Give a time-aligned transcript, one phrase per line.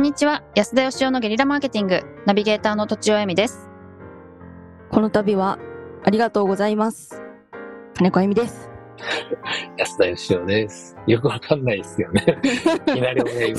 [0.00, 3.68] んにちは安田義雄のゲリラマーケティングナビゲーターのとちおえみです
[4.90, 5.58] この度は
[6.06, 7.22] ありがとうございます。
[7.94, 8.70] 金子あゆみです。
[9.76, 10.96] 安田義雄です。
[11.06, 12.24] よくわかんないですよね。
[12.88, 13.54] いきなり俺、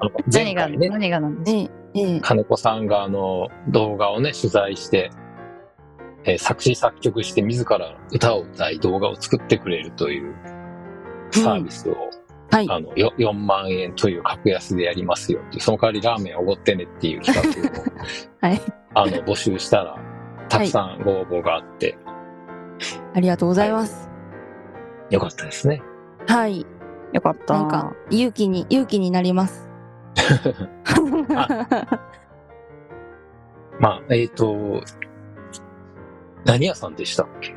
[0.00, 5.10] あの前何が、回ね、何がなんですええ、ええ、金子さんがあの動画をね、取材して、
[6.24, 10.34] えー作詞作曲して自ら歌を歌い動画を作ってくれるという
[11.30, 11.96] サービスを、
[12.52, 12.66] はい。
[12.70, 17.84] あのよ4万円という格安でやりますよってその代わりラーメンおごってねっていう企画を
[18.40, 18.60] はい。
[18.94, 19.96] あの募集したら、
[20.50, 21.96] たくさんご応募があって、
[23.14, 24.10] ありがとうございます。
[25.08, 25.82] よかったですね。
[26.28, 26.66] はい。
[27.12, 29.70] よかったなんか、勇気に、勇気になります。
[33.80, 34.82] まあ、えっ、と、
[36.44, 37.54] 何屋さんでしたっけ？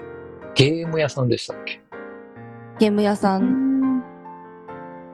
[0.56, 1.82] ゲーム屋さんでしたっけ？
[2.80, 3.65] ゲーム屋さ、うんん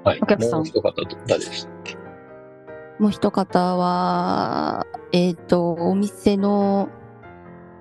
[0.03, 0.19] はい。
[0.21, 0.59] お客さん。
[0.59, 1.97] もう一方と誰でしたっけ？
[2.99, 6.89] もう一方は、えっ、と、お店の、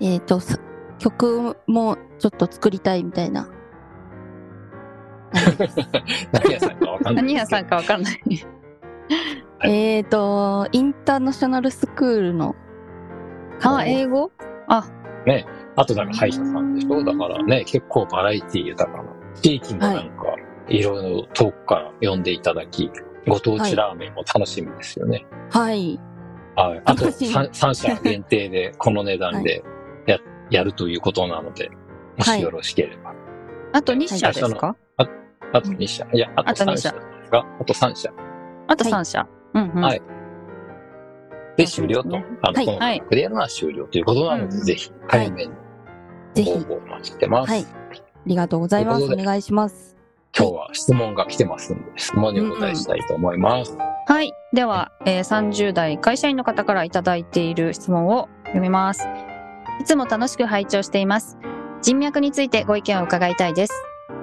[0.01, 0.61] えっ、と、す
[0.99, 3.49] 曲もちょっと作りたいみたいな。
[6.33, 7.25] 何屋さんかわかんない。
[7.25, 8.21] 何屋さんかわかんない。
[9.59, 9.73] はい。
[9.73, 12.55] えっと、インターナショナルスクールの、
[13.63, 14.31] あ英語
[14.69, 14.85] あ。
[15.77, 15.85] あ。
[15.85, 17.05] とだから歯医者さんでしょ？
[17.05, 19.05] だからね、結構バラエティ豊かな。
[19.35, 20.30] 地域もなんか、
[20.71, 22.91] いろいろ遠くから呼んでいただき、
[23.27, 25.27] ご当地ラーメンも楽しみですよね。
[25.51, 26.01] はい。
[26.57, 26.83] はい。
[26.85, 29.63] あと楽しみ 3, 社限定でこの値段で
[30.07, 30.19] や,
[30.51, 31.71] やるということなので、
[32.17, 33.13] もしよろしければ。
[33.73, 35.05] あと2社ですか、あ
[35.61, 36.07] と2社。
[36.13, 38.13] いや、あとあと3二社社ですが、あと3社。
[38.69, 40.03] あと3社、うんうんはい
[41.57, 42.09] で終了と。
[42.09, 45.53] ねあの、はいこの価格でやるのは終了ということなので、うんぜひ、早めに
[46.33, 47.51] ぜひ、応募お待ちしてます。
[47.51, 47.67] はい
[48.21, 49.05] ありがとうございます。
[49.05, 50.00] お願いします。
[50.37, 53.77] 今日は質問が来てますので、質問にお答えしたいと思います。
[54.07, 54.33] はい。
[54.53, 59.07] では、えー30代会社員の方からいただいている質問を読みます。
[59.81, 61.39] いつも楽しく拝聴しています。
[61.83, 63.73] 人脈についてご意見を伺いたいです。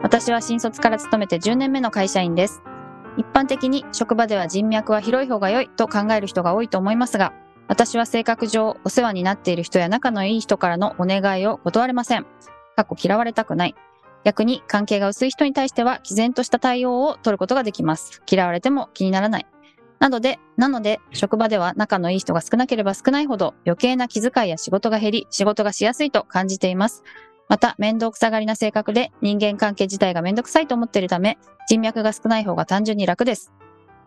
[0.03, 2.61] 私は新卒から勤めて10年目の会社員です。
[3.17, 7.33] 一般的に職場では人脈は広い方が良いと考える人が多いと思いますが、
[7.67, 12.25] 私は性格上お世話になっている人や仲のいい人からのお願いを断れません。
[12.75, 13.75] かっこ嫌われたくない。
[14.23, 18.21] 逆に関係が薄い人に対しては毅然とした対応を取ることができます。
[18.29, 19.47] 嫌われても気にならない。
[19.99, 27.03] なので、なので、職場では仲のいい人が少なければ少ないほど余計な気遣いや仕事が減り、仕事がしやすいと感じています。
[27.49, 33.51] また、面倒くさがりな性格で人間関係自体が面倒くさいと思っているため、人脈が少ない方が単純に楽です。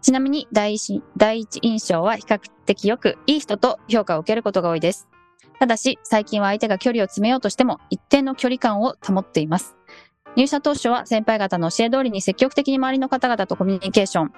[0.02, 5.08] ちなみに第一、第一印象は比較的よく、いい人と評価を受けることが多いです。
[5.58, 9.76] ただし、最近は相手が距離を詰めようとしても、一定の距離感を保っています。
[10.36, 14.32] 入社当初は先輩方の教え通りに積極的に周りの方々とコミュニケーション、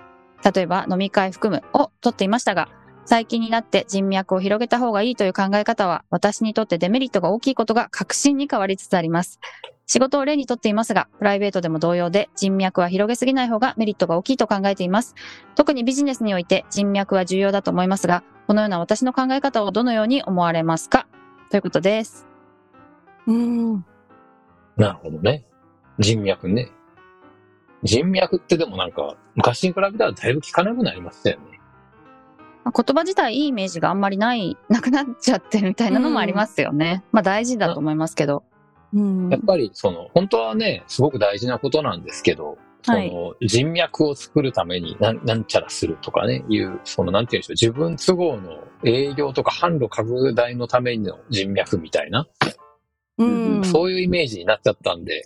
[0.54, 2.68] 例えば飲み会含むを取っていましたが、
[3.04, 9.40] 最近になって人脈を広げた方がいいという考え方は、私にとってデメリットが大きいことが確信に変わりつつあります。
[9.86, 15.14] 仕事を例にとっていますが、プライベートでも同様で人脈は広げすぎない方がメリットが大きいと考えています。
[15.56, 21.06] 特にビジネスにおいて人脈は重要だと思いますが、このような私の考え方をどのように思われますか？
[21.50, 22.26] ということです。
[23.26, 23.84] うーん。
[24.76, 25.44] なるほどね。
[25.98, 26.70] 人脈ね。
[27.82, 31.60] 人脈ってでもなんか、昔に比べたらだいぶ聞かなくなりましたよね。
[32.64, 37.04] まあ言葉自体いいイメージがあんまりない、なくなっちゃってるみたいなのもありますよね。
[37.12, 38.44] まあ大事だと思いますけど。
[38.94, 52.26] うんやっぱりその、本当はね、すごく大事なことなんですけど、そはいの人脈を作るためになんなんちゃらするとかね、いう、そのなんていうんでしょう、自分都合の営業とか販路拡大のための人脈みたいな、
[53.18, 53.64] うん。
[53.64, 55.24] そういうイメージになっちゃったんで、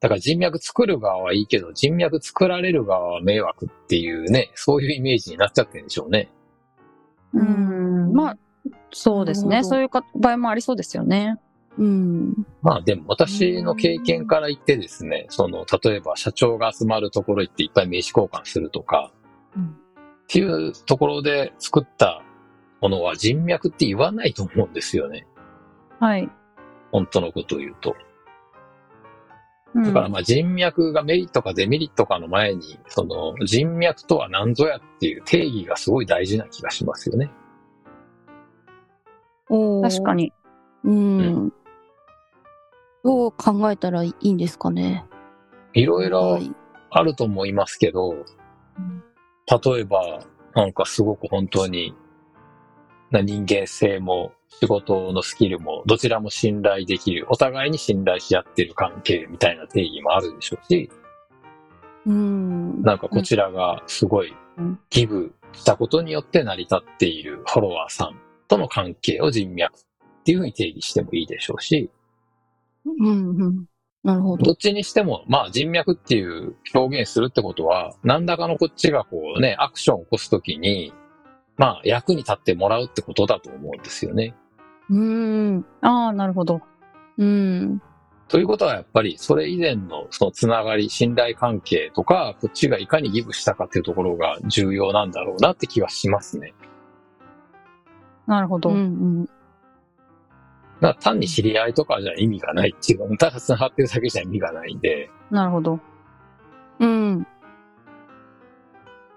[0.00, 6.28] だから人脈作る側はいいけど、人脈作られる側は迷惑っていうね、そういうイメージになっちゃってるんでしょうね。
[7.32, 8.12] ううんん。
[8.12, 8.38] まあ、
[8.92, 9.64] そうですね。
[9.64, 11.38] そういうか場合もありそうですよね。
[11.78, 12.46] うん。
[12.62, 19.12] まあでも私の経験から言ってですね、その、例えば社長が集まるところ行っていっぱい名刺交換するとか、
[19.56, 19.76] うん
[20.26, 22.22] っていうところで作った
[22.80, 25.24] ものは人脈って言わないと思うんですよね。
[26.00, 26.28] はい。
[26.90, 27.90] 本当のことを言うと。
[27.90, 27.96] うん
[29.84, 37.30] だからまあ人脈がメリットかデメリットかの前に、その人脈とは何ぞやっていう定義がすごい大事な気がしますよね。
[39.48, 40.14] 確か。
[40.14, 40.32] に。
[40.82, 41.52] うん。
[43.06, 45.04] どう考えたらいいんですかね？
[45.74, 46.52] いろいろはい
[46.90, 48.24] あると思いますけど、うん
[49.48, 50.24] 例えば、
[50.56, 51.94] なんかすごく本当に、
[53.12, 60.90] な人間性も仕事のスキルもどちらも信頼できる、お互いに信頼し合ってる関係みたいな定義もあるでしょうし、
[62.06, 62.82] うん。
[62.82, 68.18] なんかこちらがすごいうんギブしたことによって成り立っているフォロワーさん
[68.48, 69.82] との関係を人脈っ
[70.24, 71.88] ていうふうに定義してもいいでしょうし、
[72.98, 73.66] うんうん。
[74.02, 74.44] なるほど。
[74.44, 80.92] どっちにしても、まあ人脈っていう表現するってことは、何らかのこっちがこうね、アクションを起こすときに、
[81.56, 84.34] まあ役に立ってもらうってことだと思うんですよね。
[84.90, 85.66] うん。
[85.80, 86.60] ああ、なるほど。
[87.18, 87.82] うん。
[88.28, 96.54] ということはやっぱりそれ以前のそのつながり、信頼関係とか、こっちがいかにギブしたかっていうところが重要なんだろうなって気はしますね。
[98.26, 98.70] なるほど。
[98.70, 98.80] うんう
[99.22, 99.28] ん。
[100.80, 105.80] だ単に知り合いとかじゃ意味がないっていうの、ただ繋がってるだけじゃ意味がないんで、なるほど。
[106.78, 107.26] うん。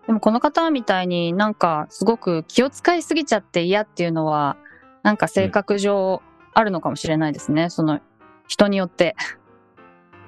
[0.07, 4.57] でもこの方みたいになんかすごく気を使いすぎちゃって嫌っていうのは、
[5.03, 6.21] なんか性格上
[6.53, 7.69] あるのかもしれないですね。
[7.69, 7.99] その
[8.47, 9.15] 人によって。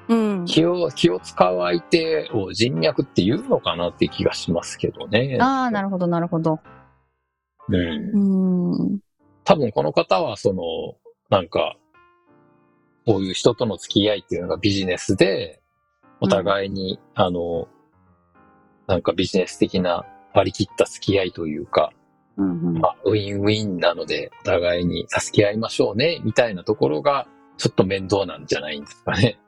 [0.07, 0.45] うん。
[0.45, 5.37] 気を、気を使う相手を人脈って言うのかなって気がしますけどね。
[5.39, 6.59] ああ、なるほど、なるほど。
[7.69, 8.71] うん。
[8.73, 8.99] うん。
[9.43, 10.61] 多分この方はその、
[11.31, 11.77] なんか、
[13.05, 15.61] こういう人との付き合いっていうのがビジネスで、
[16.19, 17.69] お互いに、あの、
[18.85, 21.93] なんかビジネス的な割り切った付き合いというか、
[22.35, 29.39] うんうんまあ、ウィンウィンなので、お互いに助け合いましょうね、みたいなところが、ちょっと面倒なんじゃないんですかね。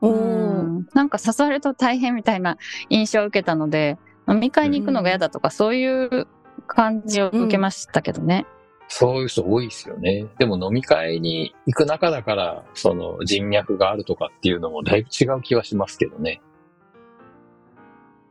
[0.00, 0.62] おうー。
[0.62, 2.56] んなんか誘われると大変みたいな
[2.88, 3.98] 印象を受けたので、
[4.28, 6.28] 飲み会に行くのが嫌だとか、そういう
[6.68, 8.46] 感じを受けましたけどね。
[8.92, 10.26] そういう人多いですよね。
[10.38, 16.42] でも飲み会に行く中だから、その人脈があるとかっていうのもだいぶ違う気はしますけどね。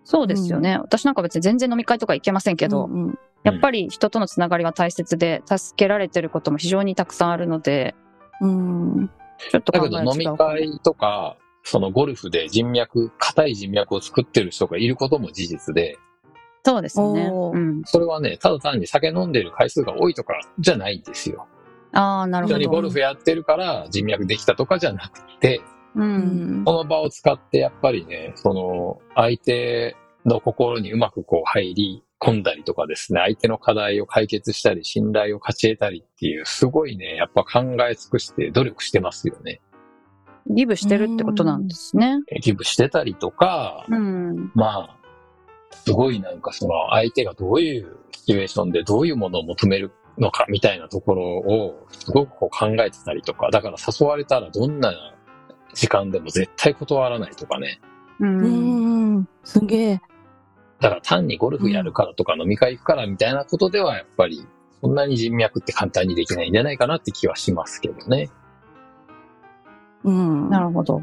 [0.04, 0.78] そうですよね。
[0.78, 7.96] 私なんか別に全然飲み会とか行けませんけど、うんうんやっぱり人とのつながりは大切で、助けられてることも非常にたくさんあるので、
[8.42, 9.10] うん。
[9.50, 15.98] ちょっと考えだけど飲み会とか、そのゴルフで人脈、硬い人脈を作ってる人がいることも事実で、
[16.66, 17.30] そうですよね。
[17.32, 17.82] うん。
[17.86, 21.48] それはね、ただ単に酒飲んでる回数が多いとかじゃないんですよ。
[21.94, 22.58] ああ、なるほど。
[22.58, 25.62] 一緒にゴルフやってるから人脈できたとかじゃなくて、
[25.96, 26.02] う。
[26.02, 29.96] うんんこの場を使ってやっぱりね、その相手
[30.26, 39.62] の心にうまくこう入り込んだりとかですね、相手の課題を解決したり、信頼を勝ち得たりっていう、すごいね、やっぱ考え尽くして努力してますよね。
[40.48, 42.20] ギブしてるってことなんですね。
[42.42, 44.52] ギブしてたりとか、うん。
[44.56, 44.99] まあ、
[45.72, 54.94] すごいなんかその相手がどういうシチュエーションでどういうものを求めるのかみたいなところをすごくこう考えてたりとか、だから誘われたらどんな
[55.74, 57.80] 時間でも絶対断らないとかね。
[58.20, 58.26] う。
[58.26, 59.28] うんん。
[59.44, 60.02] すげえ。
[60.80, 64.48] だから単にゴルフやるからとか飲み会行くからみたいなことではやっぱり
[64.82, 68.30] そんなに人脈って簡単にできないんじゃないかなって気はしますけどね。
[70.04, 70.50] うん。
[70.50, 71.02] なるほど。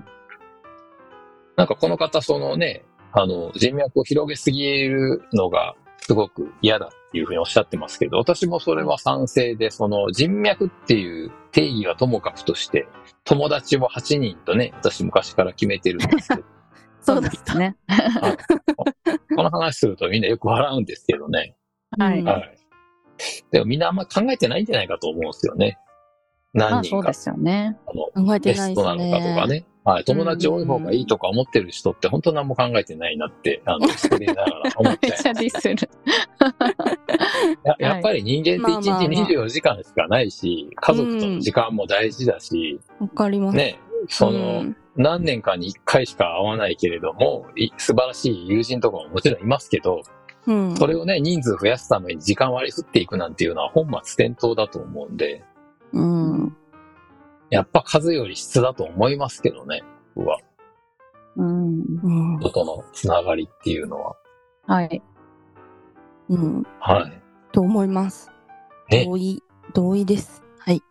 [1.57, 2.86] なんかこの方そのね、
[3.19, 12.87] あの人脈を広げすぎるのがすごく嫌だっていうふうにおっしゃってますけど、私もそれは賛成で、その人脈っていう定義はともかくとして、
[13.25, 16.43] 友達を8人とね、私昔から決めてるんですけど、
[17.01, 17.39] そうだった。
[17.39, 17.77] ですね。
[19.35, 21.57] この話するとみんなよく笑うんですけどね。
[21.99, 22.59] はいうんはい。
[23.51, 25.79] でもみんなあんま考えてないんじゃないかと思うんですよね。
[26.53, 27.79] ま何人かあそうですよね。
[27.87, 29.65] あの、考えてベないですストなのかとかね。
[29.87, 29.93] ね。
[29.93, 30.05] はい。
[30.05, 35.40] 友達多い方がいいとか思ってる人って本当何も考えてないなって、あの、失礼ながら思っ ちゃちゃいます。
[35.40, 35.90] ディスる。
[37.64, 43.57] ややっぱり人間って1まあまあまあ日24時間しかないし、家族との時間も大事だし、わかります。
[43.57, 43.78] ね、
[44.09, 50.02] その、うん何年かに1回しか会わないけれども、い素晴らしい友人とかももちろんいますけど、
[50.47, 50.76] うん。
[50.76, 55.45] それをね、人数増やすために時間割り振っていくなんていうのは本末転倒だと思うんで、
[55.93, 56.57] うん。
[57.50, 59.83] やっぱ数より質だと思いますけどね、
[60.15, 60.38] 僕は。
[61.37, 61.81] うん。
[62.03, 64.17] うん人とのつながりっていうのは。
[64.67, 65.03] はい。
[66.29, 66.67] うん。
[66.81, 67.23] はい。
[67.53, 68.31] と思います。
[68.91, 69.43] ね同意、
[69.75, 70.43] 同意です。
[70.59, 70.83] はい。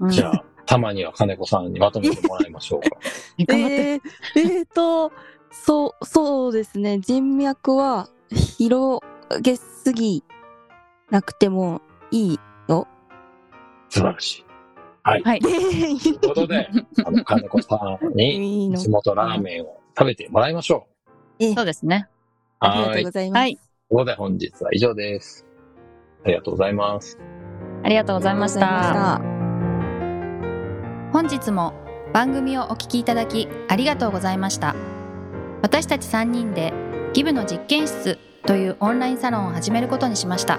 [0.00, 2.96] うんじゃあ、たまには金子さんにまとめてもらいましょうか。
[3.38, 4.00] えー、
[4.36, 5.12] えーと、
[5.50, 6.98] そう、そうですね。
[6.98, 9.02] 人脈は広
[9.40, 10.24] げすぎ
[11.10, 12.86] なくてもいいよ。
[13.88, 14.51] 素晴らしい。
[15.02, 15.22] はい。
[15.22, 15.40] はい。
[15.42, 16.68] ということで、
[17.04, 18.88] あの、金子さんに いいの地。
[18.88, 20.86] 元ラーメンを食べてもらいましょ
[21.38, 22.08] えーそうですね。
[22.60, 22.66] う。
[22.66, 22.78] はい。
[22.78, 23.38] ありがとうごといざいます。
[23.38, 23.52] はい。
[23.52, 23.58] う
[23.90, 25.46] ことで本日は以上です。
[26.24, 27.18] ありがとうございます。
[27.82, 28.48] ありがとうございま。
[28.48, 29.20] した。
[31.12, 31.74] 本日も
[32.12, 34.74] 番組をお聞きいただきありがとうございました
[35.62, 36.72] 私たち3人で
[37.12, 40.58] ギブの実験室というオンラインサロンを始めることにしました